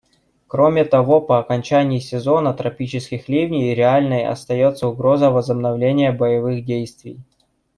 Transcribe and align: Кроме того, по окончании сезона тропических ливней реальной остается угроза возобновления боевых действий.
Кроме 0.47 0.83
того, 0.83 1.21
по 1.21 1.37
окончании 1.37 1.99
сезона 1.99 2.55
тропических 2.55 3.29
ливней 3.29 3.75
реальной 3.75 4.25
остается 4.25 4.87
угроза 4.87 5.29
возобновления 5.29 6.11
боевых 6.11 6.65
действий. 6.65 7.19